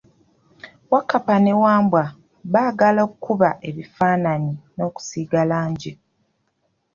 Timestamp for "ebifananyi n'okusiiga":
3.69-5.41